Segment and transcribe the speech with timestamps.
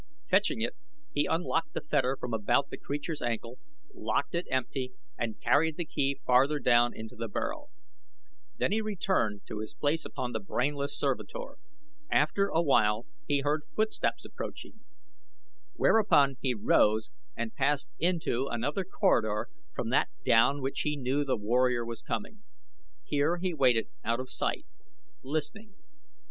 [0.31, 0.75] Fetching it
[1.13, 3.59] he unlocked the fetter from about the creature's ankle,
[3.93, 7.67] locked it empty and carried the key farther down into the burrow.
[8.57, 11.59] Then he returned to his place upon his brainless servitor.
[12.09, 14.79] After a while he heard footsteps approaching,
[15.75, 21.37] whereupon he rose and passed into another corridor from that down which he knew the
[21.37, 22.41] warrior was coming.
[23.03, 24.65] Here he waited out of sight,
[25.21, 25.75] listening.